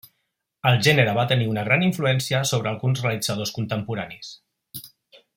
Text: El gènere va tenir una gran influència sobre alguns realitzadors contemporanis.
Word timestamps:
El 0.69 0.77
gènere 0.87 1.11
va 1.17 1.25
tenir 1.31 1.49
una 1.49 1.65
gran 1.67 1.85
influència 1.87 2.41
sobre 2.53 2.71
alguns 2.71 3.03
realitzadors 3.05 3.53
contemporanis. 3.59 4.33